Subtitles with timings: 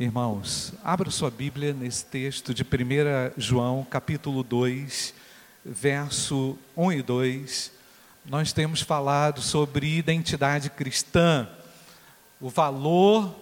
[0.00, 2.66] Irmãos, abra sua Bíblia nesse texto de 1
[3.36, 5.12] João, capítulo 2,
[5.64, 7.72] verso 1 e 2.
[8.24, 11.48] Nós temos falado sobre identidade cristã,
[12.40, 13.34] o valor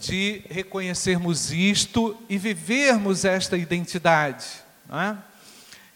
[0.00, 4.44] de reconhecermos isto e vivermos esta identidade.
[4.90, 5.16] É?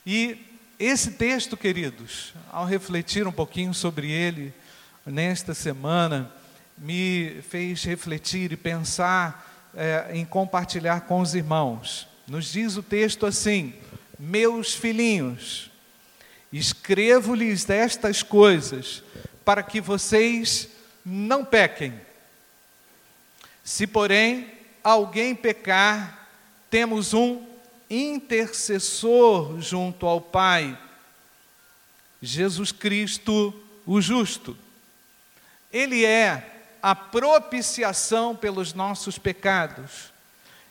[0.06, 0.38] E
[0.78, 4.54] esse texto, queridos, ao refletir um pouquinho sobre ele
[5.04, 6.30] nesta semana,
[6.78, 12.06] me fez refletir e pensar é, em compartilhar com os irmãos.
[12.26, 13.74] Nos diz o texto assim:
[14.18, 15.70] Meus filhinhos,
[16.52, 19.02] escrevo-lhes estas coisas
[19.44, 20.68] para que vocês
[21.04, 22.00] não pequem.
[23.64, 24.52] Se, porém,
[24.82, 26.28] alguém pecar,
[26.70, 27.46] temos um
[27.88, 30.78] intercessor junto ao Pai,
[32.22, 33.54] Jesus Cristo,
[33.86, 34.56] o justo.
[35.72, 40.12] Ele é a propiciação pelos nossos pecados,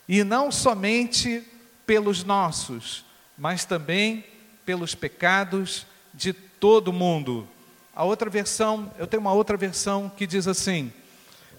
[0.08, 1.44] e não somente
[1.86, 3.06] pelos nossos,
[3.38, 4.26] mas também
[4.66, 7.48] pelos pecados de todo mundo.
[7.96, 10.92] A outra versão, eu tenho uma outra versão que diz assim: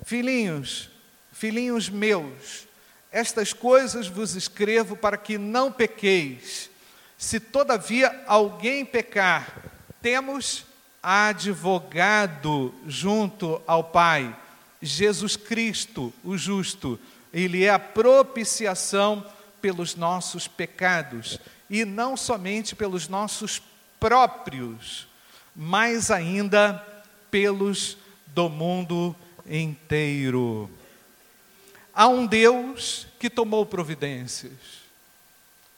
[0.05, 0.91] Filhinhos,
[1.33, 2.67] filhinhos meus,
[3.13, 6.71] estas coisas vos escrevo para que não pequeis.
[7.19, 9.53] Se todavia alguém pecar,
[10.01, 10.65] temos
[11.03, 14.35] advogado junto ao Pai,
[14.81, 16.99] Jesus Cristo, o justo.
[17.33, 19.25] Ele é a propiciação
[19.61, 23.63] pelos nossos pecados e não somente pelos nossos
[23.99, 25.07] próprios,
[25.55, 26.85] mas ainda
[27.31, 27.97] pelos
[28.29, 29.15] do mundo
[29.47, 30.71] inteiro.
[31.95, 34.81] Há um Deus que tomou providências.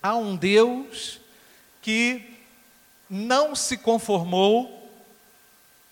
[0.03, 1.21] Há um Deus
[1.81, 2.39] que
[3.11, 4.91] não se conformou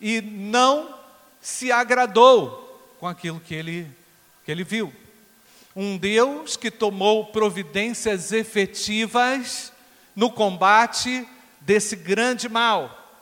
[0.01, 0.95] e não
[1.41, 2.70] se agradou
[3.01, 3.91] com aquilo que ele,
[4.45, 4.93] que ele viu.
[5.75, 9.73] Um Deus que tomou providências efetivas
[10.15, 11.27] no combate
[11.63, 13.19] desse grande mal.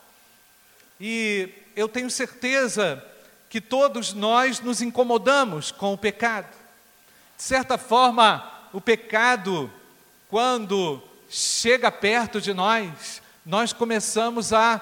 [1.01, 3.05] E eu tenho certeza
[3.49, 6.53] que todos nós nos incomodamos com o pecado.
[7.37, 9.73] De certa forma, o pecado,
[10.29, 11.01] quando
[11.31, 14.81] chega perto de nós, nós começamos a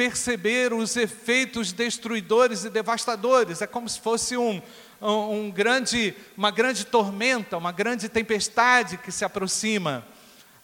[0.00, 3.60] perceber os efeitos destruidores e devastadores.
[3.60, 4.62] É como se fosse um,
[4.98, 10.02] um, grande, uma grande tormenta, uma grande tempestade que se aproxima.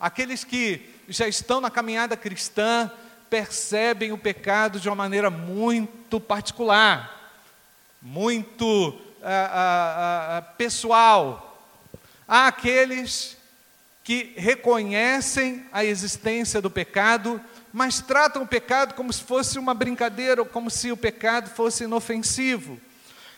[0.00, 2.91] Aqueles que já estão na caminhada cristã
[3.28, 7.30] percebem o pecado de uma maneira muito particular,
[8.00, 11.60] muito ah, ah, ah, pessoal.
[12.26, 13.36] Há aqueles
[14.03, 17.38] que reconhecem a existência do pecado
[17.76, 21.84] mas tratam o pecado como se fosse uma brincadeira, ou como se o pecado fosse
[21.84, 22.81] inofensivo.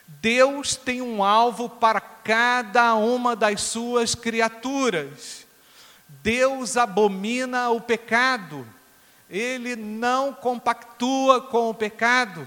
[0.07, 5.45] Deus tem um alvo para cada uma das suas criaturas.
[6.23, 8.65] Deus abomina o pecado,
[9.29, 12.47] ele não compactua com o pecado,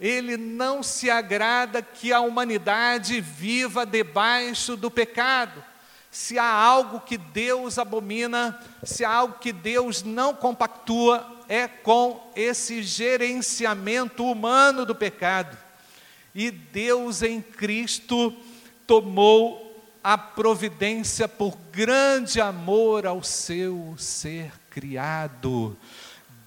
[0.00, 5.64] ele não se agrada que a humanidade viva debaixo do pecado
[6.10, 12.30] se há algo que Deus abomina, se há algo que Deus não compactua, é com
[12.34, 15.56] esse gerenciamento humano do pecado.
[16.34, 18.34] E Deus em Cristo
[18.86, 19.68] tomou
[20.02, 25.76] a providência por grande amor ao seu ser criado.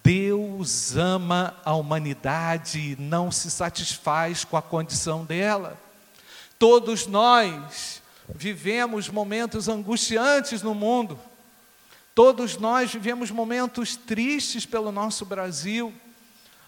[0.03, 5.77] Deus ama a humanidade e não se satisfaz com a condição dela.
[6.57, 8.00] Todos nós
[8.35, 11.19] vivemos momentos angustiantes no mundo.
[12.13, 15.93] Todos nós vivemos momentos tristes pelo nosso Brasil,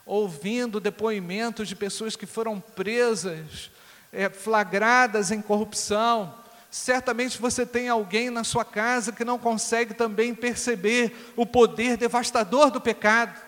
[0.05, 3.69] ouvindo depoimentos de pessoas que foram presas,
[4.11, 6.33] é, flagradas em corrupção.
[6.71, 12.71] Certamente você tem alguém na sua casa que não consegue também perceber o poder devastador
[12.71, 13.39] do pecado.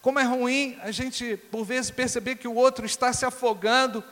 [0.00, 4.02] Como é ruim a gente, por vezes, perceber que o outro está se afogando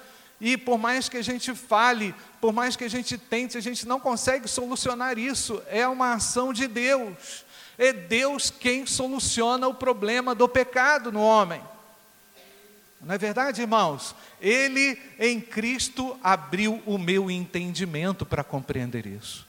[0.40, 3.86] e por mais que a gente fale, por mais que a gente tente, a gente
[3.86, 5.62] não consegue solucionar isso.
[5.68, 7.44] É uma ação de Deus.
[7.76, 11.62] É Deus quem soluciona o problema do pecado no homem.
[13.02, 14.14] Não é verdade, irmãos?
[14.40, 19.46] Ele em Cristo abriu o meu entendimento para compreender isso.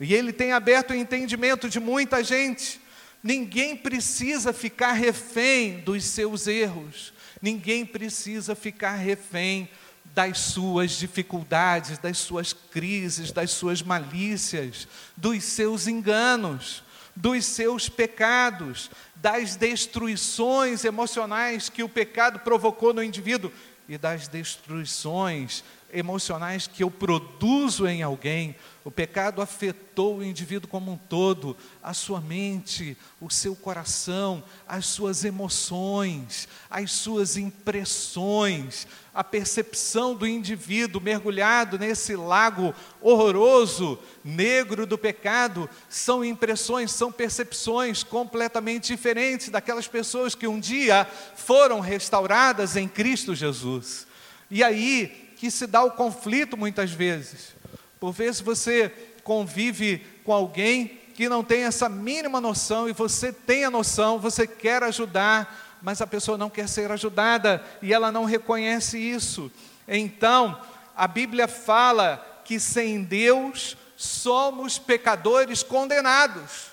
[0.00, 2.80] E ele tem aberto o entendimento de muita gente.
[3.22, 7.12] Ninguém precisa ficar refém dos seus erros.
[7.42, 9.68] Ninguém precisa ficar refém
[10.14, 16.82] das suas dificuldades, das suas crises, das suas malícias, dos seus enganos,
[17.14, 23.52] dos seus pecados, das destruições emocionais que o pecado provocou no indivíduo
[23.88, 28.54] e das destruições emocionais que eu produzo em alguém.
[28.88, 34.86] O pecado afetou o indivíduo como um todo, a sua mente, o seu coração, as
[34.86, 44.96] suas emoções, as suas impressões, a percepção do indivíduo mergulhado nesse lago horroroso, negro do
[44.96, 51.06] pecado, são impressões, são percepções completamente diferentes daquelas pessoas que um dia
[51.36, 54.06] foram restauradas em Cristo Jesus.
[54.50, 57.57] E aí que se dá o conflito muitas vezes.
[58.00, 58.92] Por vezes você
[59.24, 64.46] convive com alguém que não tem essa mínima noção e você tem a noção, você
[64.46, 69.50] quer ajudar, mas a pessoa não quer ser ajudada e ela não reconhece isso.
[69.86, 70.60] Então,
[70.96, 76.68] a Bíblia fala que sem Deus somos pecadores condenados.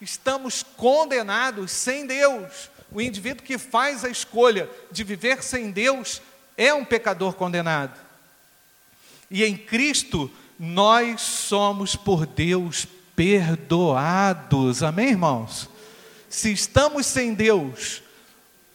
[0.00, 2.70] Estamos condenados sem Deus.
[2.90, 6.20] O indivíduo que faz a escolha de viver sem Deus
[6.56, 7.98] é um pecador condenado.
[9.30, 10.30] E em Cristo
[10.64, 12.86] nós somos por Deus
[13.16, 14.80] perdoados.
[14.84, 15.68] Amém, irmãos?
[16.28, 18.00] Se estamos sem Deus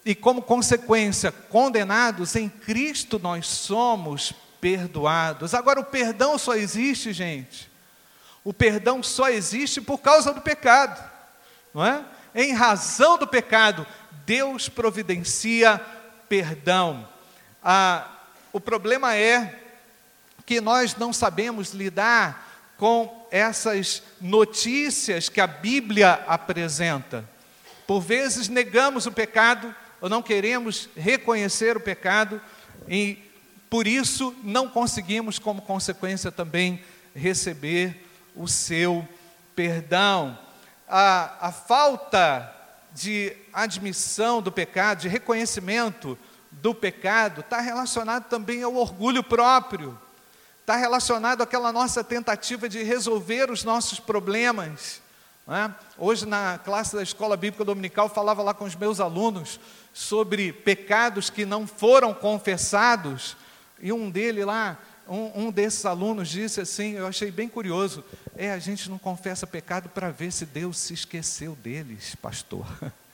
[0.03, 5.53] e como consequência condenados, em Cristo nós somos perdoados.
[5.53, 7.71] Agora o perdão só existe, gente.
[8.43, 11.01] O perdão só existe por causa do pecado,
[11.73, 12.03] não é?
[12.35, 13.87] Em razão do pecado,
[14.25, 15.79] Deus providencia
[16.27, 17.07] perdão.
[17.63, 18.11] Ah,
[18.51, 19.66] o problema é
[20.47, 27.29] que nós não sabemos lidar com essas notícias que a Bíblia apresenta.
[27.85, 32.41] Por vezes negamos o pecado ou não queremos reconhecer o pecado
[32.87, 33.21] e
[33.69, 36.81] por isso não conseguimos, como consequência, também
[37.13, 39.05] receber o seu
[39.53, 40.39] perdão.
[40.87, 42.55] A, a falta
[42.93, 46.17] de admissão do pecado, de reconhecimento
[46.49, 49.99] do pecado, está relacionado também ao orgulho próprio
[50.67, 55.01] está relacionado àquela nossa tentativa de resolver os nossos problemas.
[55.47, 55.71] É?
[55.97, 59.61] Hoje, na classe da escola bíblica dominical, falava lá com os meus alunos
[59.93, 63.37] sobre pecados que não foram confessados,
[63.81, 64.77] e um dele lá,
[65.07, 68.03] um, um desses alunos disse assim: eu achei bem curioso,
[68.35, 72.67] é, a gente não confessa pecado para ver se Deus se esqueceu deles, pastor.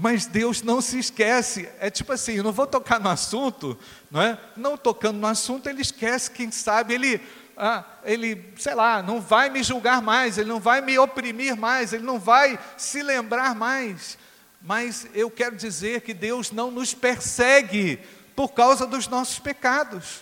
[0.00, 1.68] Mas Deus não se esquece.
[1.80, 3.76] É tipo assim, eu não vou tocar no assunto,
[4.08, 4.38] não é?
[4.56, 7.20] Não tocando no assunto, ele esquece, quem sabe, ele,
[7.56, 11.92] ah, ele, sei lá, não vai me julgar mais, ele não vai me oprimir mais,
[11.92, 14.16] ele não vai se lembrar mais.
[14.62, 17.98] Mas eu quero dizer que Deus não nos persegue
[18.36, 20.20] por causa dos nossos pecados.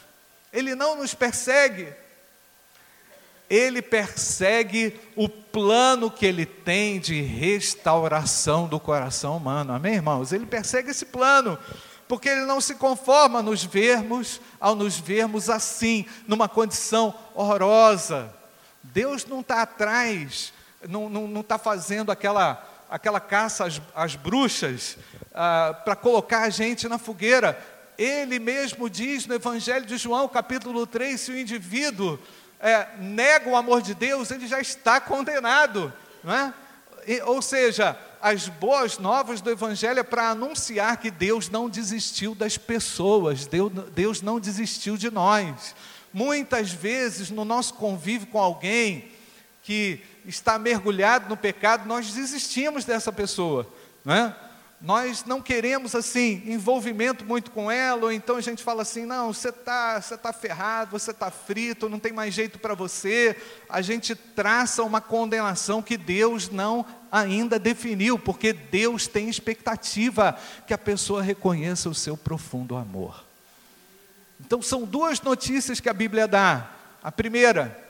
[0.54, 1.92] Ele não nos persegue
[3.48, 9.72] ele persegue o plano que ele tem de restauração do coração humano.
[9.72, 10.32] Amém, irmãos?
[10.32, 11.58] Ele persegue esse plano,
[12.08, 18.34] porque ele não se conforma nos vermos, ao nos vermos assim, numa condição horrorosa.
[18.82, 20.52] Deus não está atrás,
[20.88, 24.98] não está fazendo aquela, aquela caça às, às bruxas
[25.34, 27.58] ah, para colocar a gente na fogueira.
[27.96, 32.18] Ele mesmo diz no Evangelho de João, capítulo 3, se o indivíduo
[32.66, 35.92] é, nega o amor de Deus, ele já está condenado.
[36.24, 36.52] Não é?
[37.06, 42.34] E, ou seja, as boas novas do Evangelho é para anunciar que Deus não desistiu
[42.34, 45.76] das pessoas, Deus, Deus não desistiu de nós.
[46.12, 49.12] Muitas vezes, no nosso convívio com alguém
[49.62, 53.64] que está mergulhado no pecado, nós desistimos dessa pessoa.
[54.04, 54.36] Não é?
[54.80, 59.32] Nós não queremos assim envolvimento muito com ela, ou então a gente fala assim: não,
[59.32, 63.36] você está você tá ferrado, você está frito, não tem mais jeito para você.
[63.68, 70.74] A gente traça uma condenação que Deus não ainda definiu, porque Deus tem expectativa que
[70.74, 73.24] a pessoa reconheça o seu profundo amor.
[74.38, 76.70] Então são duas notícias que a Bíblia dá.
[77.02, 77.82] A primeira,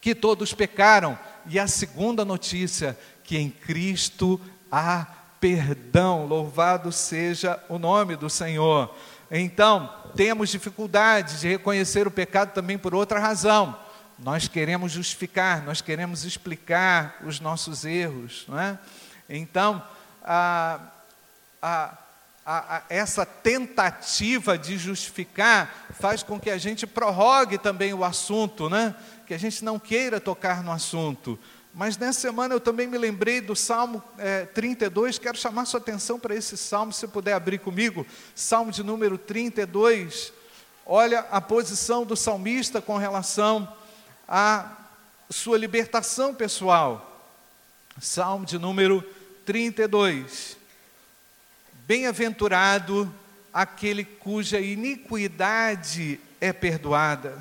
[0.00, 5.06] que todos pecaram, e a segunda notícia, que em Cristo há
[5.40, 6.26] perdão.
[6.26, 8.94] Louvado seja o nome do Senhor.
[9.30, 13.76] Então, temos dificuldade de reconhecer o pecado também por outra razão.
[14.18, 18.78] Nós queremos justificar, nós queremos explicar os nossos erros, não é?
[19.28, 19.82] Então,
[20.24, 20.80] a,
[21.60, 21.98] a,
[22.46, 28.94] a, essa tentativa de justificar faz com que a gente prorrogue também o assunto, né?
[29.26, 31.38] Que a gente não queira tocar no assunto.
[31.78, 36.18] Mas nessa semana eu também me lembrei do Salmo é, 32, quero chamar sua atenção
[36.18, 40.32] para esse salmo, se puder abrir comigo, Salmo de número 32.
[40.86, 43.70] Olha a posição do salmista com relação
[44.26, 44.74] à
[45.28, 47.28] sua libertação pessoal.
[48.00, 49.04] Salmo de número
[49.44, 50.56] 32.
[51.86, 53.12] Bem-aventurado
[53.52, 57.38] aquele cuja iniquidade é perdoada,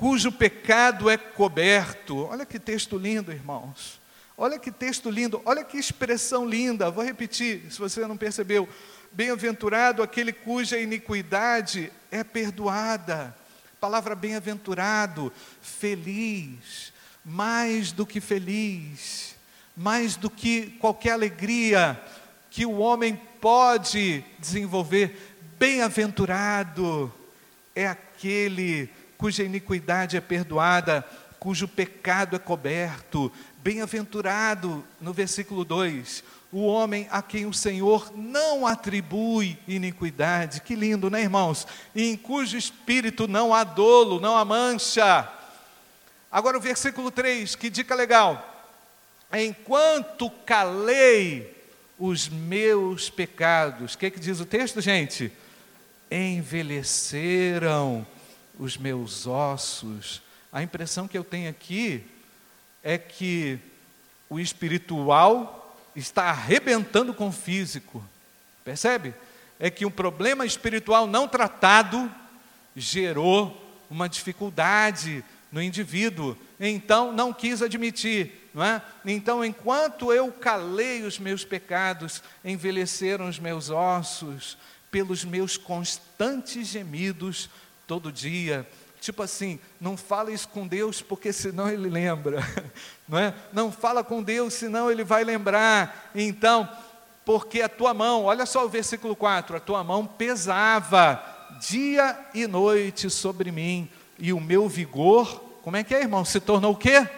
[0.00, 2.24] cujo pecado é coberto.
[2.24, 4.00] Olha que texto lindo, irmãos.
[4.34, 6.90] Olha que texto lindo, olha que expressão linda.
[6.90, 8.66] Vou repetir, se você não percebeu.
[9.12, 13.36] Bem-aventurado aquele cuja iniquidade é perdoada.
[13.78, 15.30] Palavra bem-aventurado,
[15.60, 19.36] feliz, mais do que feliz,
[19.76, 22.00] mais do que qualquer alegria
[22.50, 25.34] que o homem pode desenvolver.
[25.58, 27.12] Bem-aventurado
[27.74, 28.88] é aquele
[29.20, 31.06] cuja iniquidade é perdoada,
[31.38, 33.30] cujo pecado é coberto.
[33.58, 40.62] Bem-aventurado, no versículo 2, o homem a quem o Senhor não atribui iniquidade.
[40.62, 41.66] Que lindo, né, irmãos?
[41.94, 45.30] E em cujo espírito não há dolo, não há mancha.
[46.32, 48.72] Agora o versículo 3, que dica legal.
[49.34, 51.62] Enquanto calei
[51.98, 55.30] os meus pecados, o que, que diz o texto, gente?
[56.10, 58.06] Envelheceram
[58.60, 60.20] os meus ossos.
[60.52, 62.04] A impressão que eu tenho aqui
[62.82, 63.58] é que
[64.28, 68.04] o espiritual está arrebentando com o físico.
[68.62, 69.14] Percebe?
[69.58, 72.12] É que um problema espiritual não tratado
[72.76, 76.36] gerou uma dificuldade no indivíduo.
[76.60, 78.82] Então não quis admitir, não é?
[79.06, 84.58] Então, enquanto eu calei os meus pecados, envelheceram os meus ossos
[84.90, 87.48] pelos meus constantes gemidos
[87.90, 88.64] todo dia.
[89.00, 92.38] Tipo assim, não fala isso com Deus porque senão ele lembra,
[93.08, 93.34] não é?
[93.52, 96.12] Não fala com Deus senão ele vai lembrar.
[96.14, 96.68] Então,
[97.24, 101.20] porque a tua mão, olha só o versículo 4, a tua mão pesava
[101.58, 105.26] dia e noite sobre mim e o meu vigor,
[105.64, 106.24] como é que é, irmão?
[106.24, 107.08] Se tornou o quê?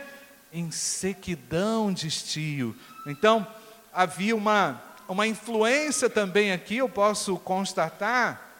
[0.51, 2.75] Em sequidão de estio.
[3.07, 3.47] Então,
[3.93, 8.52] havia uma uma influência também aqui, eu posso constatar,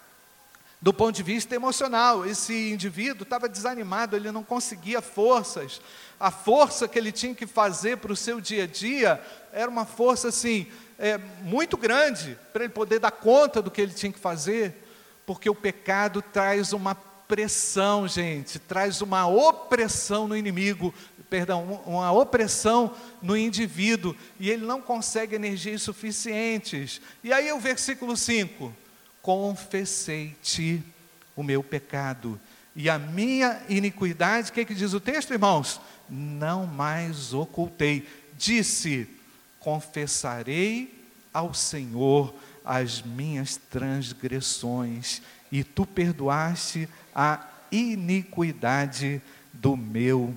[0.83, 2.27] do ponto de vista emocional.
[2.27, 5.81] Esse indivíduo estava desanimado, ele não conseguia forças.
[6.19, 9.23] A força que ele tinha que fazer para o seu dia a dia
[9.53, 10.67] era uma força assim,
[10.99, 14.85] é, muito grande para ele poder dar conta do que ele tinha que fazer,
[15.25, 20.93] porque o pecado traz uma pressão, gente, traz uma opressão no inimigo,
[21.31, 27.01] perdão, uma opressão no indivíduo, e ele não consegue energias suficientes.
[27.25, 28.82] E aí o versículo 5:
[29.23, 30.83] confessei-te
[31.35, 32.39] o meu pecado
[32.75, 35.81] e a minha iniquidade, o que, é que diz o texto, irmãos?
[36.09, 38.09] Não mais ocultei.
[38.37, 39.09] Disse:
[39.61, 49.21] confessarei ao Senhor as minhas transgressões, e tu perdoaste a iniquidade
[49.53, 50.37] do meu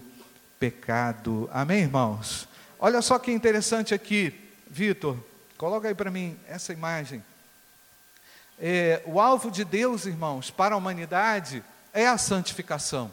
[0.59, 1.49] pecado.
[1.53, 2.47] Amém, irmãos?
[2.79, 4.33] Olha só que interessante aqui,
[4.69, 5.17] Vitor,
[5.57, 7.23] coloca aí para mim essa imagem.
[8.59, 13.11] É, o alvo de Deus, irmãos, para a humanidade é a santificação.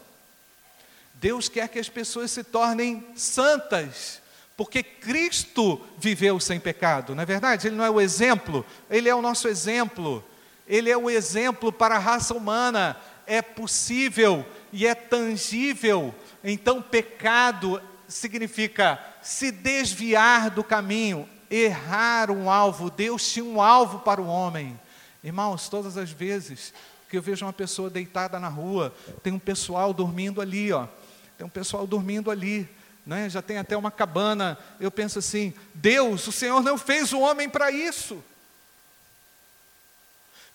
[1.15, 4.21] Deus quer que as pessoas se tornem santas,
[4.57, 7.69] porque Cristo viveu sem pecado, não é verdade?
[7.69, 10.25] Ele não é o exemplo, ele é o nosso exemplo,
[10.67, 12.97] ele é o exemplo para a raça humana.
[13.27, 16.15] É possível e é tangível.
[16.43, 22.91] Então, pecado significa se desviar do caminho, errar um alvo.
[22.91, 24.79] Deus tinha um alvo para o homem.
[25.23, 26.73] Irmãos, todas as vezes
[27.09, 30.89] que eu vejo uma pessoa deitada na rua, tem um pessoal dormindo ali, ó.
[31.37, 32.69] Tem um pessoal dormindo ali,
[33.07, 33.29] né?
[33.29, 34.59] Já tem até uma cabana.
[34.81, 38.23] Eu penso assim: Deus, o Senhor não fez o homem para isso.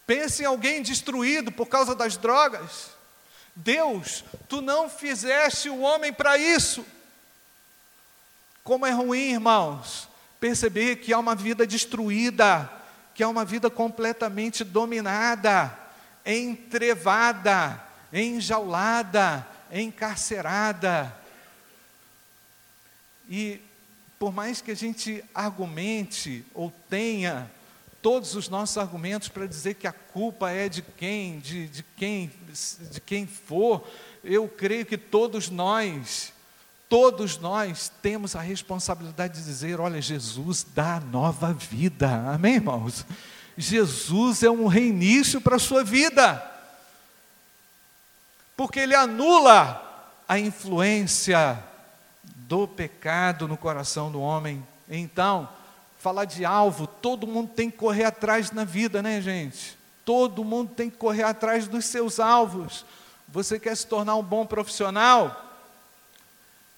[0.05, 2.89] Pense em alguém destruído por causa das drogas.
[3.55, 6.85] Deus, tu não fizeste o homem para isso.
[8.63, 10.07] Como é ruim, irmãos,
[10.39, 12.76] perceber que há uma vida destruída
[13.17, 15.75] que é uma vida completamente dominada,
[16.23, 17.83] entrevada,
[18.13, 21.17] enjaulada, encarcerada.
[23.27, 23.59] E
[24.19, 27.49] por mais que a gente argumente ou tenha
[28.03, 32.31] todos os nossos argumentos para dizer que a culpa é de quem, de, de quem,
[32.91, 33.83] de quem for,
[34.23, 36.31] eu creio que todos nós
[36.89, 42.09] Todos nós temos a responsabilidade de dizer: olha, Jesus dá nova vida.
[42.33, 43.05] Amém, irmãos?
[43.57, 46.43] Jesus é um reinício para a sua vida,
[48.55, 49.83] porque Ele anula
[50.27, 51.61] a influência
[52.23, 54.65] do pecado no coração do homem.
[54.87, 55.49] Então,
[55.97, 59.77] falar de alvo, todo mundo tem que correr atrás na vida, né, gente?
[60.05, 62.85] Todo mundo tem que correr atrás dos seus alvos.
[63.27, 65.46] Você quer se tornar um bom profissional?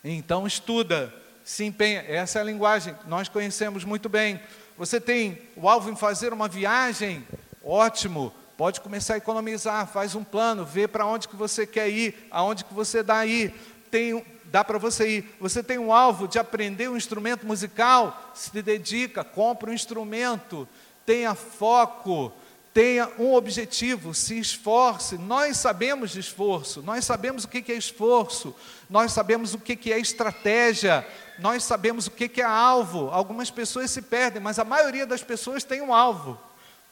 [0.03, 1.13] Então estuda,
[1.43, 2.03] se empenha.
[2.07, 4.39] Essa é a linguagem, nós conhecemos muito bem.
[4.77, 7.25] Você tem o alvo em fazer uma viagem?
[7.63, 8.33] Ótimo.
[8.55, 12.65] pode começar a economizar, faz um plano, vê para onde que você quer ir, aonde
[12.65, 13.53] que você dá ir.
[13.89, 15.35] Tem, dá para você ir.
[15.39, 20.67] Você tem um alvo de aprender um instrumento musical, se dedica, compra um instrumento,
[21.05, 22.33] tenha foco,
[22.79, 25.17] tenha um objetivo, se esforce.
[25.17, 28.55] Nós sabemos de esforço, nós sabemos o que é esforço,
[28.89, 31.05] nós sabemos o que é estratégia,
[31.39, 33.09] nós sabemos o que é alvo.
[33.09, 36.39] Algumas pessoas se perdem, mas a maioria das pessoas tem um alvo,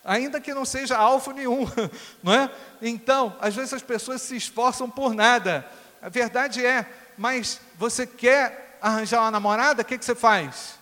[0.04, 1.66] ainda que não seja alvo nenhum,
[2.22, 2.52] não é?
[2.82, 5.66] Então, às vezes as pessoas se esforçam por nada.
[6.02, 6.86] A verdade é,
[7.18, 10.76] mas você quer arranjar uma namorada, o que, que você faz?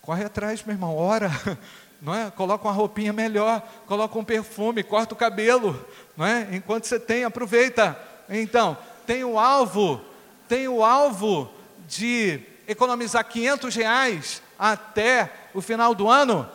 [0.00, 1.28] Corre atrás, meu irmão, ora
[2.06, 2.30] não é?
[2.30, 5.84] Coloca uma roupinha melhor, coloca um perfume, corta o cabelo,
[6.16, 6.46] não é?
[6.52, 8.00] Enquanto você tem, aproveita.
[8.28, 10.00] Então, tem o alvo,
[10.48, 11.50] tem o alvo
[11.88, 16.48] de economizar 500 reais até o final do ano.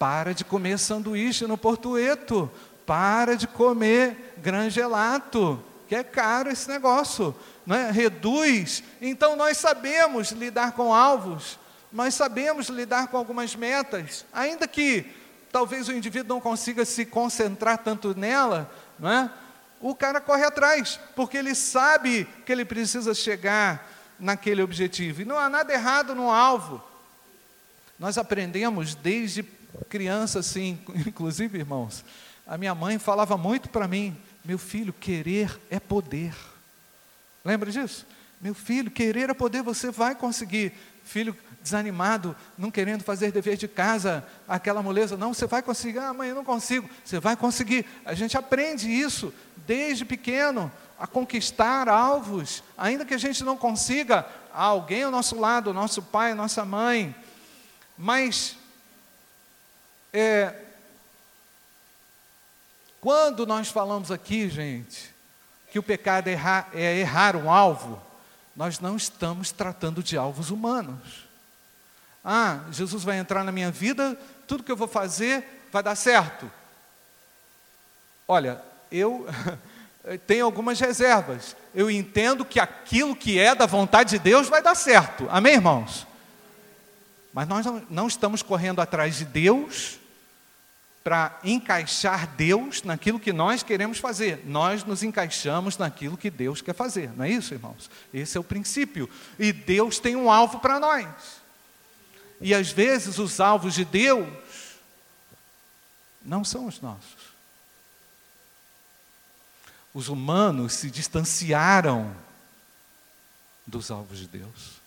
[0.00, 2.50] Para de comer sanduíche no Portueto,
[2.84, 7.32] para de comer grangelato, que é caro esse negócio,
[7.64, 7.92] não é?
[7.92, 8.82] Reduz.
[9.00, 11.61] Então nós sabemos lidar com alvos
[11.92, 15.04] nós sabemos lidar com algumas metas, ainda que
[15.52, 19.30] talvez o indivíduo não consiga se concentrar tanto nela, não é?
[19.80, 25.22] O cara corre atrás, porque ele sabe que ele precisa chegar naquele objetivo.
[25.22, 26.80] E não há nada errado no alvo.
[27.98, 29.42] Nós aprendemos desde
[29.88, 32.04] criança assim, inclusive, irmãos,
[32.46, 36.34] a minha mãe falava muito para mim: meu filho, querer é poder.
[37.44, 38.06] Lembra disso?
[38.40, 40.72] Meu filho, querer é poder, você vai conseguir.
[41.04, 46.12] Filho, desanimado, não querendo fazer dever de casa, aquela moleza, não, você vai conseguir, ah,
[46.12, 47.86] mãe, eu não consigo, você vai conseguir.
[48.04, 49.32] A gente aprende isso
[49.66, 55.38] desde pequeno, a conquistar alvos, ainda que a gente não consiga, há alguém ao nosso
[55.38, 57.14] lado, nosso pai, nossa mãe,
[57.96, 58.56] mas
[60.12, 60.54] é,
[63.00, 65.12] quando nós falamos aqui, gente,
[65.70, 68.00] que o pecado é errar, é errar um alvo,
[68.54, 71.26] nós não estamos tratando de alvos humanos.
[72.24, 76.50] Ah, Jesus vai entrar na minha vida, tudo que eu vou fazer vai dar certo.
[78.28, 79.26] Olha, eu
[80.26, 81.56] tenho algumas reservas.
[81.74, 85.26] Eu entendo que aquilo que é da vontade de Deus vai dar certo.
[85.30, 86.06] Amém, irmãos?
[87.32, 89.98] Mas nós não estamos correndo atrás de Deus
[91.02, 94.42] para encaixar Deus naquilo que nós queremos fazer.
[94.46, 97.10] Nós nos encaixamos naquilo que Deus quer fazer.
[97.16, 97.90] Não é isso, irmãos?
[98.14, 99.10] Esse é o princípio.
[99.38, 101.06] E Deus tem um alvo para nós.
[102.40, 104.28] E às vezes os alvos de Deus
[106.24, 107.32] não são os nossos.
[109.92, 112.16] Os humanos se distanciaram
[113.66, 114.80] dos alvos de Deus,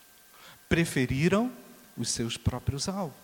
[0.68, 1.52] preferiram
[1.98, 3.16] os seus próprios alvos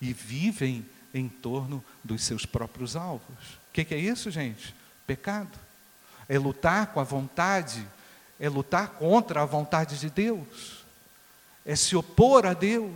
[0.00, 3.36] e vivem em torno dos seus próprios alvos.
[3.68, 4.74] O que, que é isso, gente?
[5.06, 5.58] Pecado.
[6.28, 7.86] É lutar com a vontade,
[8.40, 10.84] é lutar contra a vontade de Deus,
[11.64, 12.92] é se opor a Deus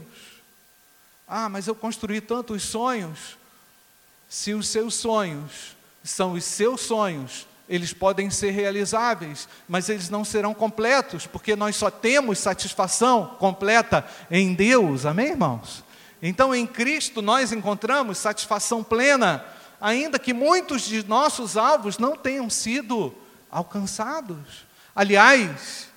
[1.31, 3.39] ah, mas eu construí tantos sonhos.
[4.29, 10.25] Se os seus sonhos são os seus sonhos, eles podem ser realizáveis, mas eles não
[10.25, 15.85] serão completos, porque nós só temos satisfação completa em Deus, amém, irmãos?
[16.23, 19.45] Então, em Cristo, nós encontramos satisfação plena,
[19.81, 23.15] ainda que muitos de nossos alvos não tenham sido
[23.51, 24.67] alcançados.
[24.95, 25.89] Aliás,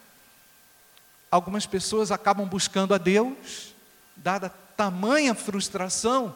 [1.30, 3.74] algumas pessoas acabam buscando a Deus,
[4.16, 6.36] dada tamanha frustração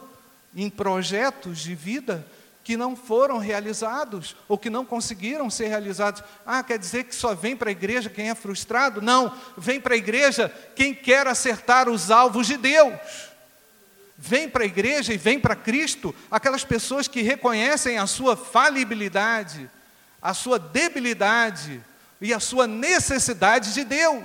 [0.55, 2.25] em projetos de vida
[2.63, 6.21] que não foram realizados ou que não conseguiram ser realizados.
[6.45, 9.01] Ah, quer dizer que só vem para a igreja quem é frustrado?
[9.01, 12.93] Não, vem para a igreja quem quer acertar os alvos de Deus.
[14.17, 19.69] Vem para a igreja e vem para Cristo aquelas pessoas que reconhecem a sua falibilidade,
[20.19, 21.83] a sua debilidade
[22.19, 24.23] e a sua necessidade de Deus.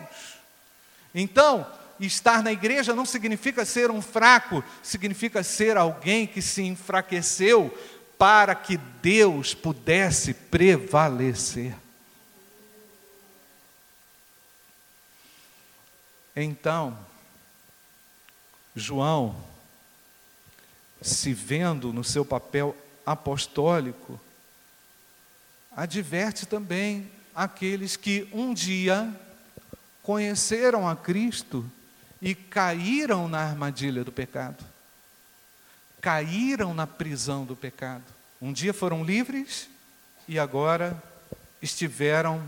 [1.14, 1.66] Então,
[2.00, 7.76] estar na igreja não significa ser um fraco, significa ser alguém que se enfraqueceu
[8.16, 11.74] para que Deus pudesse prevalecer.
[16.34, 16.98] Então,
[18.74, 19.36] João,
[21.02, 24.18] se vendo no seu papel apostólico,
[25.76, 29.12] adverte também aqueles que um dia
[30.02, 31.68] conheceram a Cristo
[32.20, 34.64] e caíram na armadilha do pecado.
[36.00, 38.04] Caíram na prisão do pecado.
[38.40, 39.68] Um dia foram livres
[40.28, 41.00] e agora
[41.60, 42.42] estiveram,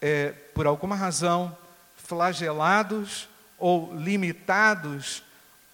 [0.00, 1.56] é, por alguma razão,
[1.96, 5.22] flagelados ou limitados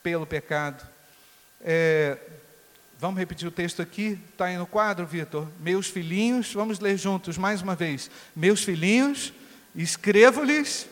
[0.03, 0.94] pelo pecado.
[1.64, 2.18] É,
[3.05, 4.18] Vamos repetir o texto aqui?
[4.33, 5.46] Está aí no quadro, Vitor?
[5.61, 8.11] Meus filhinhos, vamos ler juntos mais uma vez.
[8.35, 9.31] Meus filhinhos,
[9.74, 10.88] escrevo-lhes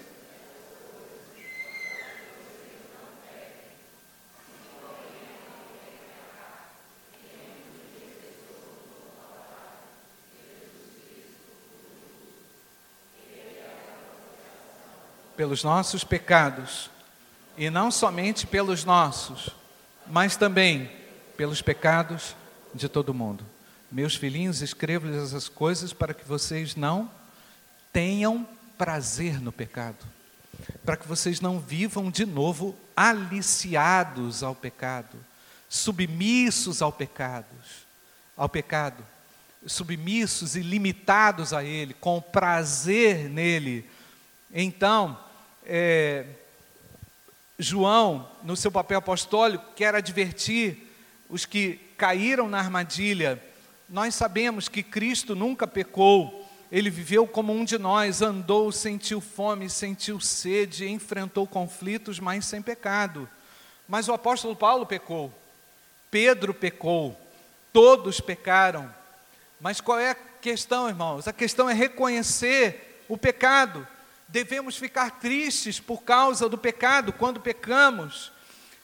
[15.34, 16.90] pelos nossos pecados,
[17.56, 19.61] e não somente pelos nossos,
[20.12, 20.90] mas também
[21.38, 22.36] pelos pecados
[22.74, 23.46] de todo mundo.
[23.90, 27.10] Meus filhinhos, escrevo-lhes essas coisas para que vocês não
[27.90, 28.46] tenham
[28.76, 30.04] prazer no pecado,
[30.84, 35.16] para que vocês não vivam de novo aliciados ao pecado,
[35.66, 37.46] submissos ao pecado,
[38.36, 39.02] ao pecado,
[39.64, 43.88] submissos e limitados a ele, com prazer nele.
[44.52, 45.18] Então,
[45.64, 46.26] é,
[47.58, 50.88] João, no seu papel apostólico, quer advertir
[51.28, 53.42] os que caíram na armadilha.
[53.88, 59.68] Nós sabemos que Cristo nunca pecou, ele viveu como um de nós, andou, sentiu fome,
[59.68, 63.28] sentiu sede, enfrentou conflitos, mas sem pecado.
[63.86, 65.32] Mas o apóstolo Paulo pecou,
[66.10, 67.18] Pedro pecou,
[67.72, 68.92] todos pecaram.
[69.60, 71.28] Mas qual é a questão, irmãos?
[71.28, 73.86] A questão é reconhecer o pecado
[74.32, 78.32] devemos ficar tristes por causa do pecado quando pecamos.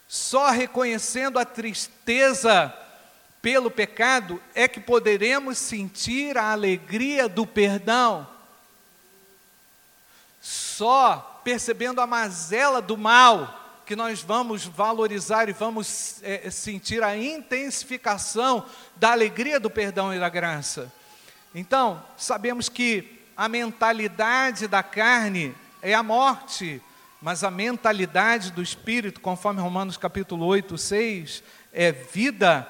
[0.06, 2.72] Só reconhecendo a tristeza
[3.40, 8.28] pelo pecado é que poderemos sentir a alegria do perdão.
[10.38, 17.16] Só percebendo a mazela do mal que nós vamos valorizar e vamos é, sentir a
[17.16, 20.92] intensificação da alegria do perdão e da graça.
[21.54, 26.82] Então, sabemos que a mentalidade da carne é a morte,
[27.22, 32.66] mas a mentalidade do espírito, conforme Romanos capítulo 8, 6, é vida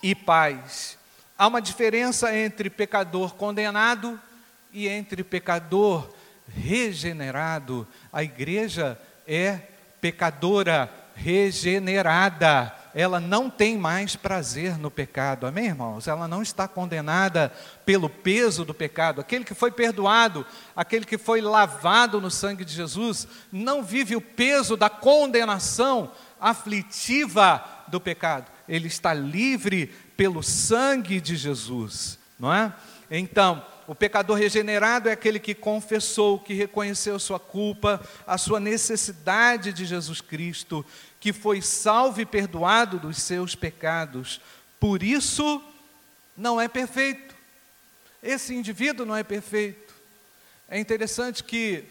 [0.00, 0.96] e paz.
[1.36, 4.20] Há uma diferença entre pecador condenado
[4.72, 6.08] e entre pecador
[6.46, 7.84] regenerado.
[8.12, 9.58] A igreja é
[10.00, 16.08] pecadora regenerada ela não tem mais prazer no pecado, amém, irmãos?
[16.08, 17.52] Ela não está condenada
[17.84, 19.20] pelo peso do pecado.
[19.20, 24.20] Aquele que foi perdoado, aquele que foi lavado no sangue de Jesus, não vive o
[24.20, 28.50] peso da condenação aflitiva do pecado.
[28.68, 32.72] Ele está livre pelo sangue de Jesus, não é?
[33.10, 39.72] Então, o pecador regenerado é aquele que confessou, que reconheceu sua culpa, a sua necessidade
[39.72, 40.86] de Jesus Cristo,
[41.18, 44.40] que foi salvo e perdoado dos seus pecados.
[44.78, 45.60] Por isso,
[46.36, 47.34] não é perfeito.
[48.22, 49.92] Esse indivíduo não é perfeito.
[50.68, 51.82] É interessante que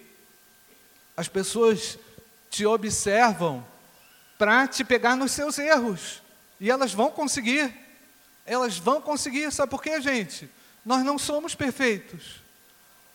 [1.18, 2.00] as pessoas
[2.50, 3.68] te observam
[4.38, 6.22] para te pegar nos seus erros.
[6.62, 7.74] E elas vão conseguir.
[8.46, 9.52] Elas vão conseguir.
[9.52, 10.50] Sabe por quê, gente?
[10.86, 12.42] Nós não somos perfeitos,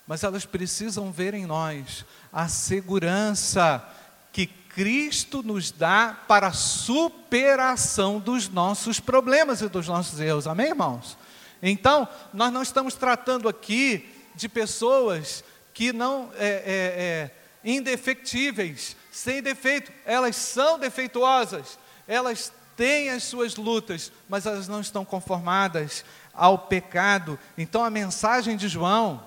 [0.07, 3.83] mas elas precisam ver em nós a segurança
[4.33, 10.47] que Cristo nos dá para a superação dos nossos problemas e dos nossos erros.
[10.47, 11.17] Amém, irmãos?
[11.63, 17.31] Então, nós não estamos tratando aqui de pessoas que não é, é, é,
[17.65, 19.91] indefectíveis, sem defeito.
[20.05, 27.39] Elas são defeituosas, elas têm as suas lutas, mas elas não estão conformadas ao pecado.
[27.57, 29.23] Então a mensagem de João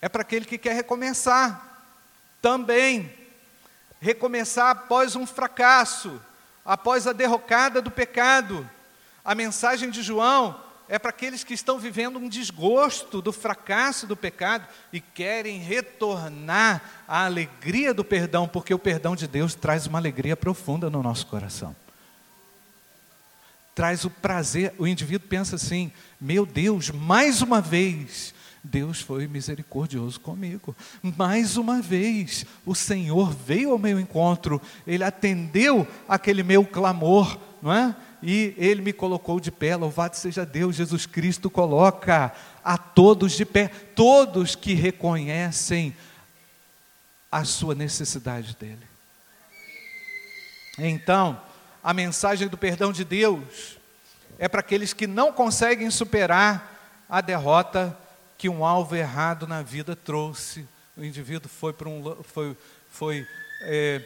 [0.00, 1.86] é para aquele que quer recomeçar.
[2.40, 3.12] Também
[4.00, 6.20] recomeçar após um fracasso,
[6.64, 8.68] após a derrocada do pecado.
[9.24, 14.16] A mensagem de João é para aqueles que estão vivendo um desgosto do fracasso do
[14.16, 19.98] pecado e querem retornar à alegria do perdão, porque o perdão de Deus traz uma
[19.98, 21.74] alegria profunda no nosso coração
[23.74, 24.74] traz o prazer.
[24.78, 30.74] O indivíduo pensa assim: meu Deus, mais uma vez, Deus foi misericordioso comigo.
[31.02, 37.72] Mais uma vez, o Senhor veio ao meu encontro, Ele atendeu aquele meu clamor, não
[37.72, 37.94] é?
[38.22, 42.32] E Ele me colocou de pé, louvado seja Deus, Jesus Cristo coloca
[42.64, 45.94] a todos de pé, todos que reconhecem
[47.30, 48.92] a sua necessidade dEle.
[50.78, 51.40] Então,
[51.82, 53.78] a mensagem do perdão de Deus
[54.38, 57.96] é para aqueles que não conseguem superar a derrota
[58.38, 60.66] que um alvo errado na vida trouxe.
[60.96, 62.56] O indivíduo foi para um foi,
[62.88, 63.26] foi
[63.62, 64.02] é,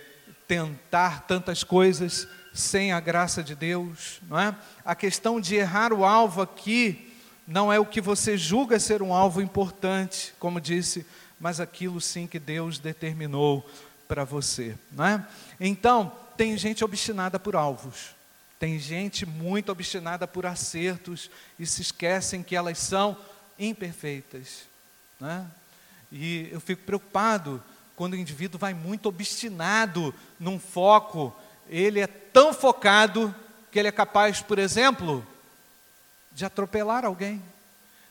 [0.48, 4.54] tentar tantas coisas sem a graça de Deus, não é?
[4.84, 7.14] A questão de errar o alvo aqui
[7.46, 11.06] não é o que você julga ser um alvo importante, como disse,
[11.38, 13.68] mas aquilo sim que Deus determinou
[14.08, 15.26] para você, não é?
[15.60, 18.14] Então tem gente obstinada por alvos.
[18.59, 23.16] Tem gente muito obstinada por acertos e se esquecem que elas são
[23.59, 24.62] imperfeitas.
[25.20, 25.46] Né?
[26.11, 27.62] E eu fico preocupado
[27.96, 31.35] quando o indivíduo vai muito obstinado num foco,
[31.68, 33.35] ele é tão focado
[33.72, 35.27] que ele é capaz, por exemplo,
[36.31, 37.42] de atropelar alguém.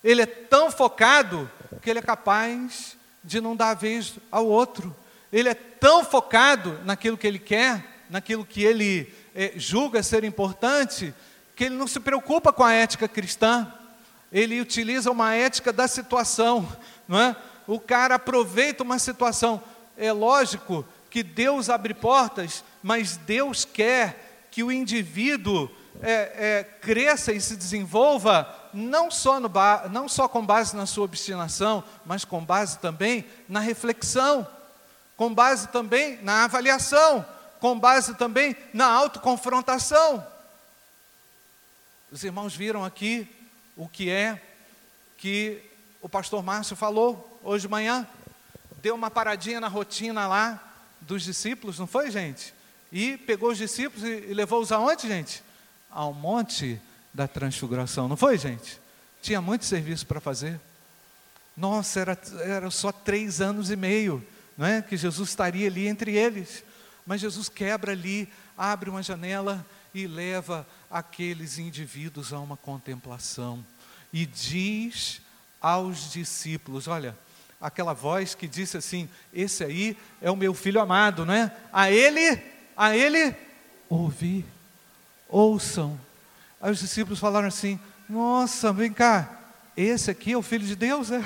[0.04, 1.50] Ele é tão focado
[1.82, 4.96] que ele é capaz de não dar vez ao outro.
[5.32, 11.14] Ele é tão focado naquilo que ele quer, naquilo que ele é, julga ser importante,
[11.56, 13.72] que ele não se preocupa com a ética cristã.
[14.32, 16.68] Ele utiliza uma ética da situação,
[17.08, 17.36] não é?
[17.68, 19.62] O cara aproveita uma situação.
[19.98, 25.70] É lógico que Deus abre portas, mas Deus quer que o indivíduo
[26.02, 29.50] é, é, cresça e se desenvolva não só, no
[29.90, 34.46] não só com base na sua obstinação, mas com base também na reflexão,
[35.16, 37.26] com base também na avaliação,
[37.66, 40.24] com base também na autoconfrontação.
[42.12, 43.28] Os irmãos viram aqui
[43.76, 44.40] o que é
[45.18, 45.64] que
[46.00, 48.08] o pastor Márcio falou hoje de manhã.
[48.84, 50.64] Deu uma paradinha na rotina lá
[51.02, 52.54] dos discípulos, não foi, gente?
[52.92, 55.42] E pegou os discípulos e, levou-os aonde, gente?
[55.90, 56.80] Ao monte
[57.12, 58.80] da transfiguração, não foi, gente?
[59.24, 60.62] Tinha muito serviço para fazer.
[61.58, 64.24] Nossa, era, era só três anos e meio
[64.56, 64.84] não é?
[64.84, 66.64] que Jesus estaria ali entre eles.
[67.06, 73.64] Mas Jesus quebra ali, abre uma janela e leva aqueles indivíduos a uma contemplação.
[74.12, 75.22] E diz
[75.62, 77.18] aos discípulos: Olha,
[77.62, 81.52] aquela voz que disse assim: Esse aí é o meu filho amado, não é?
[81.72, 82.42] A ele,
[82.76, 83.36] a ele,
[83.90, 84.46] ouvi,
[85.28, 86.00] ouçam.
[86.60, 89.40] Aí os discípulos falaram assim: Nossa, vem cá,
[89.78, 91.24] esse aqui é o filho de Deus, é?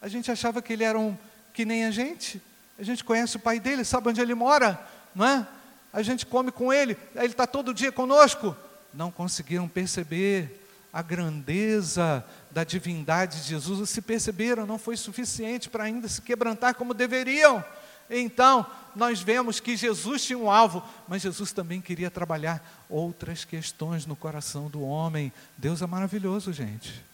[0.00, 1.16] A gente achava que ele era um
[1.52, 2.40] que nem a gente.
[2.78, 4.80] A gente conhece o pai dele, sabe onde ele mora,
[5.14, 5.46] não é?
[5.92, 8.56] A gente come com ele, ele está todo dia conosco.
[8.92, 10.60] Não conseguiram perceber
[10.92, 16.74] a grandeza da divindade de Jesus, se perceberam, não foi suficiente para ainda se quebrantar
[16.74, 17.64] como deveriam.
[18.08, 24.04] Então, nós vemos que Jesus tinha um alvo, mas Jesus também queria trabalhar outras questões
[24.04, 25.32] no coração do homem.
[25.56, 27.04] Deus é maravilhoso, gente.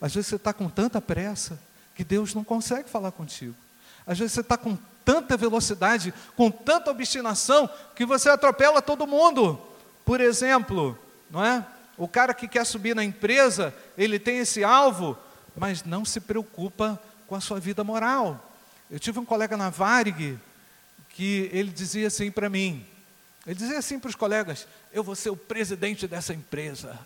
[0.00, 1.58] Às vezes você está com tanta pressa
[1.94, 3.54] que Deus não consegue falar contigo.
[4.06, 4.76] Às vezes você está com
[5.08, 7.66] tanta velocidade, com tanta obstinação,
[7.96, 9.58] que você atropela todo mundo.
[10.04, 10.98] Por exemplo,
[11.30, 11.64] não é?
[11.96, 15.16] O cara que quer subir na empresa, ele tem esse alvo,
[15.56, 18.52] mas não se preocupa com a sua vida moral.
[18.90, 20.38] Eu tive um colega na Varig
[21.08, 22.86] que ele dizia assim para mim,
[23.46, 26.98] ele dizia assim para os colegas: Eu vou ser o presidente dessa empresa.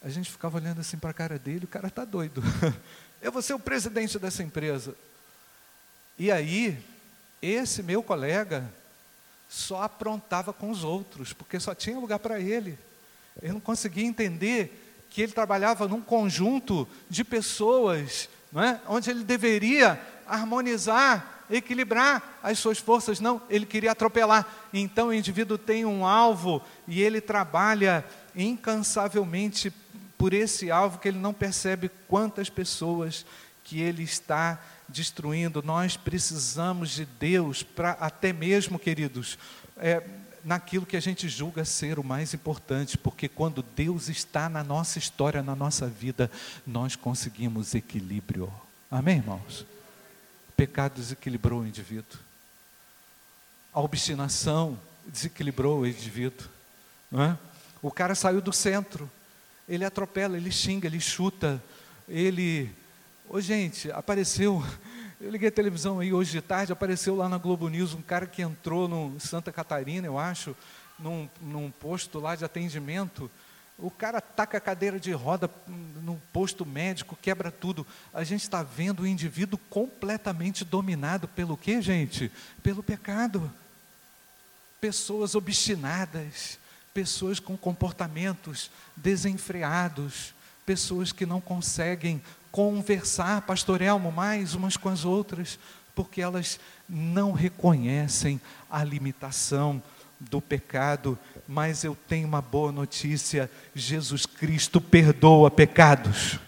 [0.00, 2.40] A gente ficava olhando assim para a cara dele, o cara está doido.
[3.20, 4.94] Eu vou ser o presidente dessa empresa.
[6.20, 6.76] E aí,
[7.40, 8.70] esse meu colega
[9.48, 12.78] só aprontava com os outros, porque só tinha lugar para ele.
[13.40, 18.78] Ele não conseguia entender que ele trabalhava num conjunto de pessoas não é?
[18.86, 23.18] onde ele deveria harmonizar, equilibrar as suas forças.
[23.18, 24.46] Não, ele queria atropelar.
[24.74, 28.04] Então o indivíduo tem um alvo e ele trabalha
[28.36, 29.72] incansavelmente
[30.18, 33.24] por esse alvo que ele não percebe quantas pessoas
[33.64, 35.62] que ele está destruindo.
[35.62, 39.38] Nós precisamos de Deus para até mesmo, queridos,
[39.76, 40.02] é,
[40.44, 44.98] naquilo que a gente julga ser o mais importante, porque quando Deus está na nossa
[44.98, 46.30] história, na nossa vida,
[46.66, 48.52] nós conseguimos equilíbrio.
[48.90, 49.66] Amém, irmãos?
[50.48, 52.18] O pecado desequilibrou o indivíduo.
[53.72, 56.48] A obstinação desequilibrou o indivíduo.
[57.10, 57.38] Não é?
[57.82, 59.10] O cara saiu do centro,
[59.68, 61.62] ele atropela, ele xinga, ele chuta,
[62.08, 62.70] ele.
[63.32, 64.60] Ô, gente, apareceu
[65.20, 68.26] eu liguei a televisão aí hoje de tarde, apareceu lá na Globo News um cara
[68.26, 70.56] que entrou no Santa Catarina, eu acho,
[70.98, 73.30] num, num posto lá de atendimento.
[73.78, 75.48] O cara taca a cadeira de roda
[76.02, 77.86] no posto médico, quebra tudo.
[78.12, 82.32] A gente está vendo o indivíduo completamente dominado pelo quê, gente?
[82.64, 83.48] Pelo pecado.
[84.80, 86.58] Pessoas obstinadas,
[86.92, 90.34] pessoas com comportamentos desenfreados,
[90.66, 95.58] pessoas que não conseguem conversar, pastor Elmo, mais umas com as outras,
[95.94, 96.58] porque elas
[96.88, 99.82] não reconhecem a limitação
[100.18, 106.38] do pecado, mas eu tenho uma boa notícia: Jesus Cristo perdoa pecados.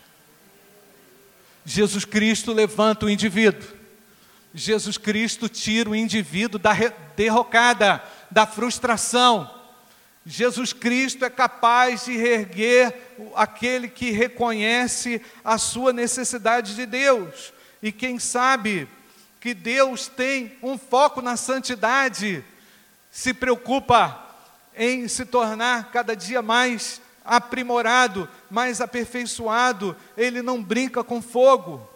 [1.65, 3.69] Jesus Cristo levanta o indivíduo.
[4.55, 6.73] Jesus Cristo tira o indivíduo da
[7.17, 9.62] derrocada, da frustração
[10.25, 12.95] Jesus Cristo é capaz de reerguer
[13.35, 17.53] aquele que reconhece a sua necessidade de Deus.
[17.83, 18.89] E quem sabe
[19.41, 22.45] que Deus tem um foco na santidade,
[23.11, 24.25] se preocupa
[24.77, 31.89] em se tornar cada dia mais aprimorado, mais aperfeiçoado, ele não brinca com fogo.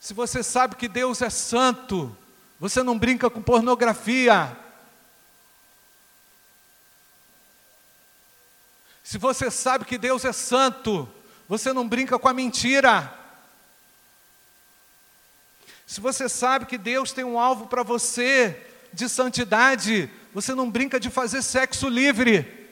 [0.00, 2.14] Se você sabe que Deus é santo,
[2.60, 4.63] você não brinca com pornografia.
[9.04, 11.06] Se você sabe que Deus é santo,
[11.46, 13.12] você não brinca com a mentira.
[15.86, 20.98] Se você sabe que Deus tem um alvo para você de santidade, você não brinca
[20.98, 22.66] de fazer sexo livre.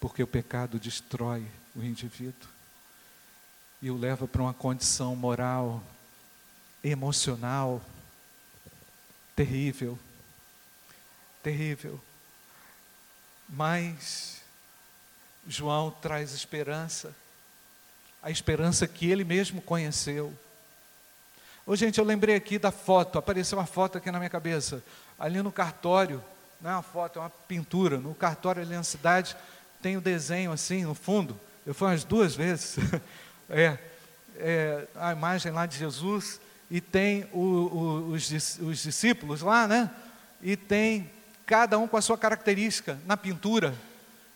[0.00, 2.48] Porque o pecado destrói o indivíduo
[3.80, 5.80] e o leva para uma condição moral,
[6.82, 7.80] emocional
[9.36, 9.96] terrível.
[11.42, 12.00] Terrível.
[13.48, 14.40] Mas
[15.46, 17.14] João traz esperança,
[18.22, 20.32] a esperança que ele mesmo conheceu.
[21.66, 24.82] Ô, gente, eu lembrei aqui da foto, apareceu uma foto aqui na minha cabeça,
[25.18, 26.22] ali no cartório,
[26.60, 29.36] não é uma foto, é uma pintura, no cartório ali na cidade,
[29.80, 32.76] tem o um desenho assim, no fundo, eu fui umas duas vezes,
[33.48, 33.78] é,
[34.36, 39.90] é, a imagem lá de Jesus, e tem o, o, os, os discípulos lá, né?
[40.42, 41.10] E tem
[41.50, 43.74] cada um com a sua característica na pintura.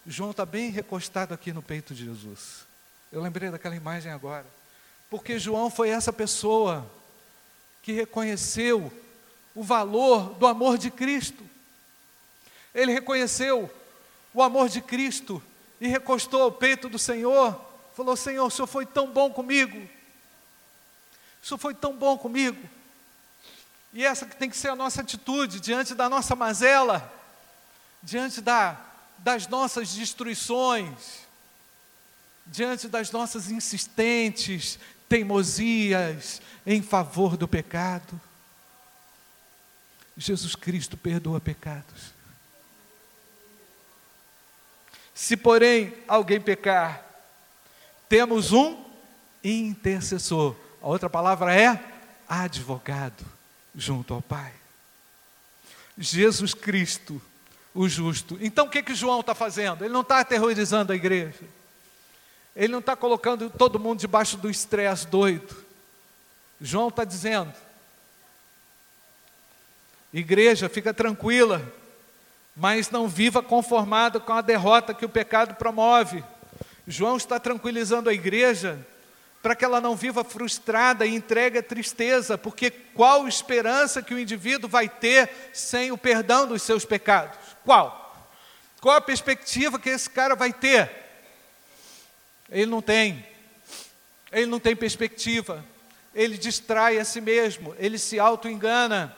[0.05, 2.67] João está bem recostado aqui no peito de Jesus.
[3.13, 4.45] Eu lembrei daquela imagem agora.
[5.09, 6.85] Porque João foi essa pessoa
[7.85, 8.93] que reconheceu
[9.55, 11.41] o valor do amor de Cristo.
[12.75, 13.71] Ele reconheceu
[14.35, 15.41] o amor de Cristo
[15.81, 17.57] e recostou ao peito do Senhor.
[17.95, 19.79] Falou: Senhor, o Senhor foi tão bom comigo.
[21.41, 22.69] O Senhor foi tão bom comigo.
[23.95, 27.13] E essa que tem que ser a nossa atitude diante da nossa mazela,
[28.03, 28.77] diante da,
[29.19, 31.21] das nossas destruições,
[32.45, 38.21] diante das nossas insistentes teimosias em favor do pecado.
[40.17, 42.13] Jesus Cristo perdoa pecados.
[45.15, 47.01] Se, porém, alguém pecar,
[48.09, 48.85] temos um
[49.45, 50.57] intercessor.
[50.83, 51.81] A outra palavra é
[52.29, 53.34] advogado
[53.75, 54.53] junto ao Pai.
[55.97, 57.21] Jesus Cristo,
[57.75, 58.39] o justo.
[58.41, 59.85] Então o que, que João está fazendo?
[59.85, 61.45] Ele não está aterrorizando a igreja.
[62.55, 65.65] Ele não está colocando todo mundo debaixo do estresse doido.
[66.61, 67.53] João está dizendo:
[70.13, 71.61] igreja, fica tranquila,
[72.55, 76.23] mas não viva conformada com a derrota que o pecado promove.
[76.87, 78.87] João está tranquilizando a igreja
[79.45, 84.19] para que ela não viva frustrada e entregue a tristeza, porque qual esperança que o
[84.19, 87.39] indivíduo vai ter sem o perdão dos seus pecados?
[87.63, 88.27] Qual?
[88.81, 90.91] Qual a perspectiva que esse cara vai ter?
[92.51, 93.23] Ele não tem.
[94.33, 95.63] Ele não tem perspectiva.
[96.15, 99.15] Ele distrai a si mesmo, ele se auto-engana.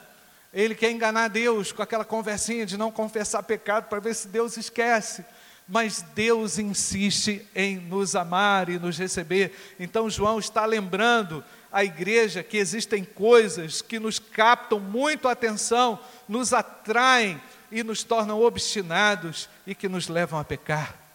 [0.53, 4.57] Ele quer enganar Deus com aquela conversinha de não confessar pecado para ver se Deus
[4.57, 5.25] esquece
[5.69, 9.53] mas Deus insiste em nos amar e nos receber.
[9.81, 15.99] Então, João está lembrando a igreja que existem coisas que nos captam muito a atenção,
[16.29, 21.07] nos atraem e nos tornam obstinados e que nos levam a pecar.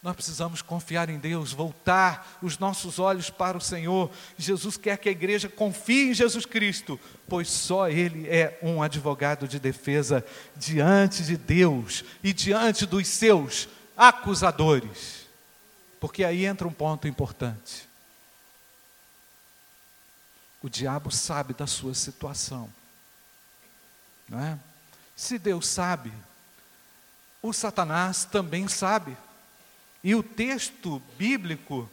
[0.00, 4.08] Nós precisamos confiar em Deus, voltar os nossos olhos para o Senhor.
[4.38, 9.48] Jesus quer que a igreja confie em Jesus Cristo, pois só Ele é um advogado
[9.48, 10.24] de defesa
[10.56, 15.26] diante de Deus e diante dos seus acusadores.
[15.98, 17.88] Porque aí entra um ponto importante.
[20.62, 22.72] O diabo sabe da sua situação.
[24.28, 24.58] Não é?
[25.16, 26.12] Se Deus sabe,
[27.42, 29.16] o Satanás também sabe.
[30.02, 31.90] E o texto bíblico,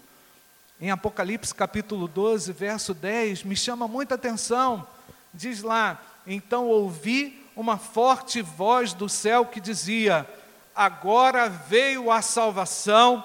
[0.79, 4.87] em Apocalipse capítulo 12, verso 10, me chama muita atenção.
[5.33, 10.27] Diz lá: Então ouvi uma forte voz do céu que dizia:
[10.75, 13.23] agora veio a salvação,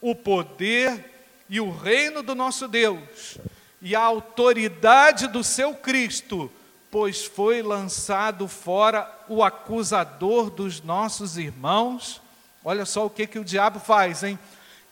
[0.00, 1.10] o poder
[1.48, 3.38] e o reino do nosso Deus,
[3.80, 6.52] e a autoridade do seu Cristo,
[6.90, 12.20] pois foi lançado fora o acusador dos nossos irmãos.
[12.62, 14.38] Olha só o que, que o diabo faz, hein?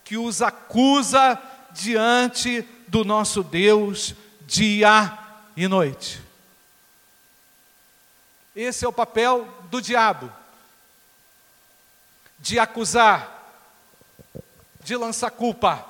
[0.03, 1.41] Que os acusa
[1.73, 4.15] diante do nosso Deus
[4.47, 5.17] dia
[5.57, 6.21] e noite.
[8.57, 10.40] Esse é o papel do diabo
[12.41, 13.37] de acusar,
[14.83, 15.87] de lançar culpa,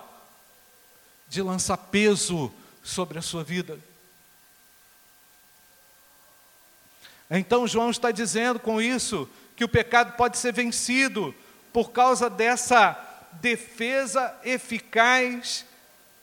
[1.29, 3.79] de lançar peso sobre a sua vida.
[7.31, 11.35] Então João está dizendo com isso que o pecado pode ser vencido
[11.73, 12.99] por causa dessa
[13.35, 15.65] defesa eficaz,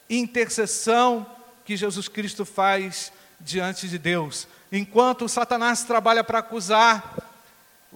[0.09, 1.25] intercessão
[1.63, 4.47] que Jesus Cristo faz diante de Deus.
[4.69, 7.26] Enquanto Satanás trabalha para acusar,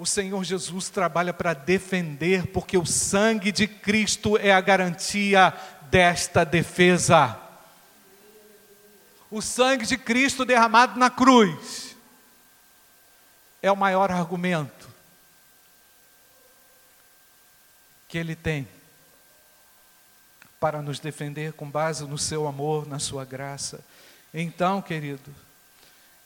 [0.02, 5.54] o Senhor Jesus trabalha para defender, porque o sangue de Cristo é a garantia
[5.91, 7.39] desta defesa.
[9.30, 11.95] O sangue de Cristo derramado na cruz
[13.62, 14.89] é o maior argumento
[18.08, 18.68] que ele tem
[20.60, 23.86] para nos defender com base no seu amor, na sua graça.
[24.34, 25.32] Então, querido,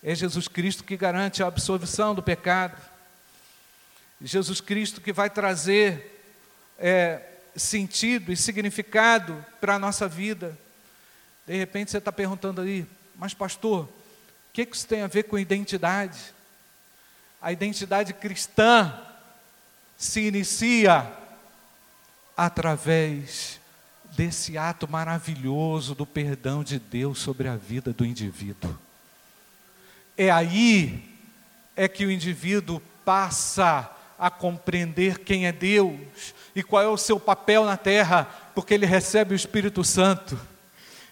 [0.02, 2.95] é Jesus Cristo que garante a absolvição do pecado.
[4.22, 6.24] Jesus Cristo que vai trazer
[6.78, 7.22] é,
[7.56, 10.58] sentido e significado para a nossa vida.
[11.46, 12.86] De repente você está perguntando aí,
[13.16, 13.90] mas pastor, o
[14.54, 16.34] que, que isso tem a ver com identidade?
[17.42, 19.00] A identidade cristã
[19.98, 21.12] se inicia
[22.36, 23.60] através
[24.16, 28.78] desse ato maravilhoso do perdão de Deus sobre a vida do indivíduo.
[30.18, 31.14] É aí
[31.76, 37.20] é que o indivíduo passa a compreender quem é Deus e qual é o seu
[37.20, 40.40] papel na terra, porque ele recebe o Espírito Santo.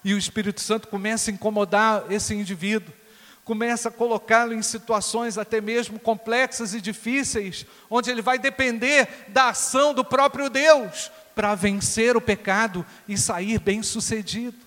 [0.04, 2.94] E o Espírito Santo começa a incomodar esse indivíduo,
[3.44, 9.50] começa a colocá-lo em situações até mesmo complexas e difíceis, onde ele vai depender da
[9.50, 14.63] ação do próprio Deus para vencer o pecado e sair bem-sucedido.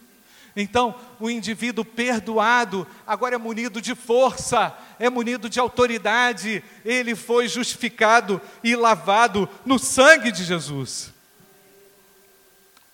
[0.56, 7.46] Então, o indivíduo perdoado agora é munido de força, é munido de autoridade, ele foi
[7.46, 11.12] justificado e lavado no sangue de Jesus.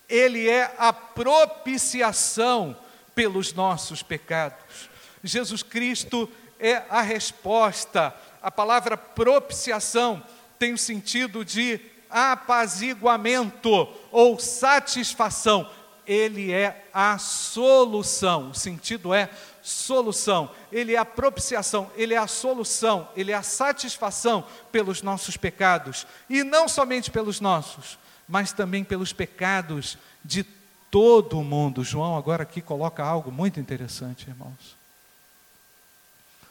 [0.09, 2.77] Ele é a propiciação
[3.15, 4.91] pelos nossos pecados.
[5.23, 8.13] Jesus Cristo é a resposta.
[8.43, 10.21] A palavra propiciação
[10.59, 15.71] tem o sentido de apaziguamento ou satisfação
[16.07, 18.51] ele é a solução.
[18.51, 19.31] O sentido é
[19.63, 20.51] solução.
[20.71, 26.07] Ele é a propiciação, ele é a solução, ele é a satisfação pelos nossos pecados.
[26.29, 27.99] E não somente pelos nossos,
[28.29, 30.45] mas também pelos pecados de
[30.91, 31.85] todo o mundo.
[31.85, 34.77] João agora aqui coloca algo muito interessante, irmãos.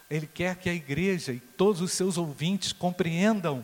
[0.10, 3.64] Ele quer que a igreja e todos os seus ouvintes compreendam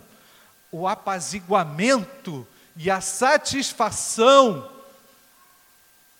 [0.71, 4.76] o apaziguamento e a satisfação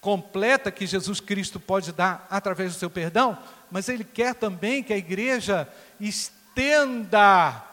[0.02, 3.38] completa que Jesus Cristo pode dar através do seu perdão,
[3.70, 5.68] mas Ele quer também que a igreja
[6.00, 7.64] estenda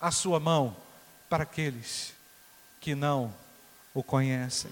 [0.00, 0.76] a sua mão
[1.28, 2.14] para aqueles
[2.80, 3.34] que não
[3.92, 4.70] o conhecem.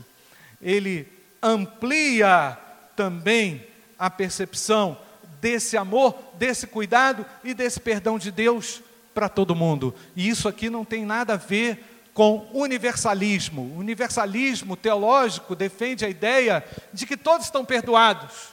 [0.60, 1.06] Ele
[1.42, 2.58] amplia
[2.96, 3.66] também
[3.98, 4.98] a percepção
[5.40, 8.82] desse amor, desse cuidado e desse perdão de Deus
[9.14, 9.94] para todo mundo.
[10.16, 13.62] E isso aqui não tem nada a ver com universalismo.
[13.62, 18.48] O universalismo teológico defende a ideia de que todos estão perdoados,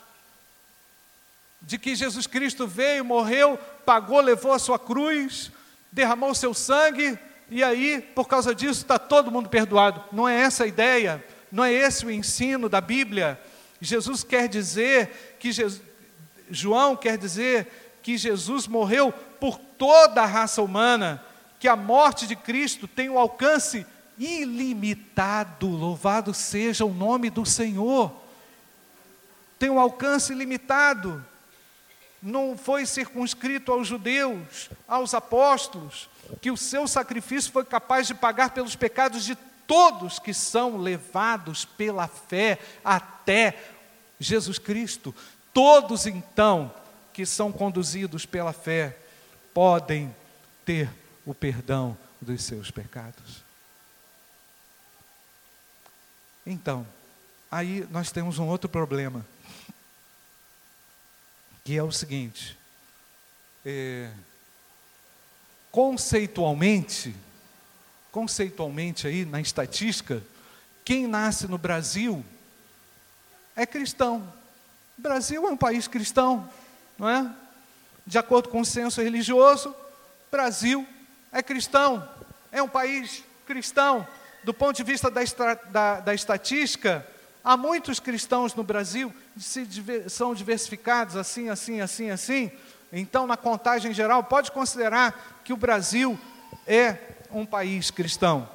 [1.64, 5.52] de que Jesus Cristo veio, morreu, pagou, levou a sua cruz,
[5.92, 7.18] derramou seu sangue,
[7.50, 10.04] e aí, por causa disso, está todo mundo perdoado.
[10.12, 13.42] Não é essa a ideia, não é esse o ensino da Bíblia.
[13.82, 15.82] Jesus quer dizer que Jesus,
[16.52, 21.20] João quer dizer que Jesus morreu por toda a raça humana
[21.66, 23.88] que a morte de Cristo tem um alcance
[24.20, 28.14] ilimitado, louvado seja o nome do Senhor.
[29.58, 31.26] Tem um alcance ilimitado.
[32.22, 36.08] Não foi circunscrito aos judeus, aos apóstolos,
[36.40, 39.36] que o seu sacrifício foi capaz de pagar pelos pecados de
[39.66, 43.58] todos que são levados pela fé até
[44.20, 45.16] Jesus Cristo.
[45.52, 46.72] Todos então
[47.12, 48.96] que são conduzidos pela fé
[49.52, 50.16] podem
[50.64, 53.44] ter o perdão dos seus pecados.
[56.46, 56.86] Então,
[57.50, 59.26] aí nós temos um outro problema,
[61.64, 62.58] que é o seguinte:
[63.66, 64.12] é,
[65.72, 67.16] conceitualmente,
[68.12, 70.22] conceitualmente aí na estatística,
[70.84, 72.24] quem nasce no Brasil
[73.56, 74.32] é cristão.
[74.98, 76.48] O Brasil é um país cristão,
[76.98, 77.36] não é?
[78.06, 79.76] De acordo com o censo religioso,
[80.30, 80.88] Brasil
[81.36, 82.08] é cristão,
[82.50, 84.08] é um país cristão.
[84.46, 85.22] Do ponto de vista da,
[85.70, 87.06] da, da estatística,
[87.44, 89.14] há muitos cristãos no Brasil
[90.08, 92.50] são diversificados assim, assim, assim, assim.
[92.94, 96.18] Então, na contagem geral, pode considerar que o Brasil
[96.66, 96.98] é
[97.30, 98.50] um país cristão.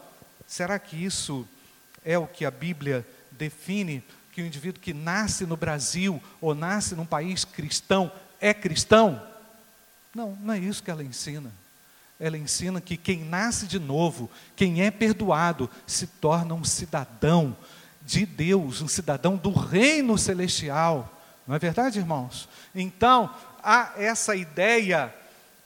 [0.47, 1.47] Será que isso
[2.03, 4.03] é o que a Bíblia define?
[4.33, 8.11] Que o indivíduo que nasce no Brasil ou nasce num país cristão
[8.41, 9.23] é cristão?
[10.15, 11.60] Não, não é isso que ela ensina
[12.21, 17.57] ela ensina que quem nasce de novo, quem é perdoado, se torna um cidadão
[18.03, 21.19] de Deus, um cidadão do reino celestial.
[21.47, 22.47] Não é verdade, irmãos?
[22.75, 25.15] Então, há essa ideia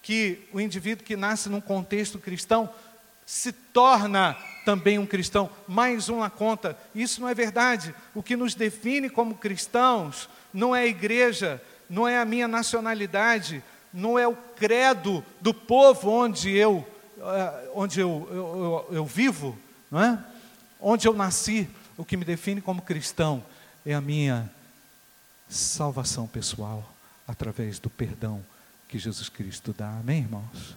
[0.01, 2.71] que o indivíduo que nasce num contexto cristão
[3.27, 6.79] se torna também um cristão, mais um na conta.
[6.95, 7.95] Isso não é verdade.
[8.15, 13.63] O que nos define como cristãos não é a igreja, não é a minha nacionalidade,
[13.95, 16.85] não é o credo do povo onde eu,
[17.17, 19.57] eh, onde eu, eu, eu, eu vivo,
[19.89, 20.19] não é?
[20.81, 21.69] onde eu nasci.
[21.97, 23.45] O que me define como cristão
[23.87, 24.51] é a minha
[25.49, 26.85] salvação pessoal
[27.27, 28.45] através do perdão
[28.89, 29.89] que Jesus Cristo dá.
[29.89, 30.77] Amém, irmãos?